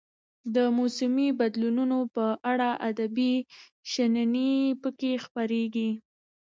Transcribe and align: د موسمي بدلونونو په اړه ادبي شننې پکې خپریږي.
د 0.55 0.57
موسمي 0.77 1.27
بدلونونو 1.39 1.97
په 2.15 2.25
اړه 2.51 2.69
ادبي 2.89 3.33
شننې 3.91 4.53
پکې 4.81 5.11
خپریږي. 5.25 5.89